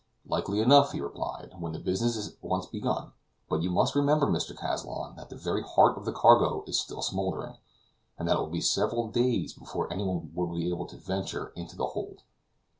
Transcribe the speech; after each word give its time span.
"Likely 0.25 0.59
enough," 0.61 0.93
he 0.93 0.99
replied, 0.99 1.53
"when 1.59 1.73
the 1.73 1.79
business 1.79 2.15
is 2.17 2.35
once 2.41 2.65
begun; 2.65 3.11
but 3.47 3.61
you 3.61 3.69
must 3.69 3.93
remember, 3.93 4.25
Mr. 4.25 4.57
Kazallon, 4.57 5.15
that 5.15 5.29
the 5.29 5.35
very 5.35 5.61
heart 5.61 5.95
of 5.95 6.05
the 6.05 6.11
cargo 6.11 6.63
is 6.65 6.79
still 6.79 7.03
smoldering, 7.03 7.57
and 8.17 8.27
that 8.27 8.39
it 8.39 8.39
will 8.39 8.45
still 8.47 8.51
be 8.53 8.61
several 8.61 9.07
days 9.11 9.53
before 9.53 9.93
anyone 9.93 10.31
will 10.33 10.47
be 10.47 10.67
able 10.71 10.87
to 10.87 10.97
venture 10.97 11.53
into 11.55 11.77
the 11.77 11.85
hold. 11.85 12.23